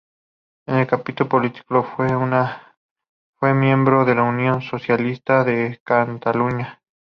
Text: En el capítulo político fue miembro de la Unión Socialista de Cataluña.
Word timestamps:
En 0.65 0.77
el 0.77 0.87
capítulo 0.87 1.29
político 1.29 1.83
fue 1.83 3.53
miembro 3.53 4.03
de 4.03 4.15
la 4.15 4.23
Unión 4.23 4.63
Socialista 4.63 5.43
de 5.43 5.79
Cataluña. 5.83 6.81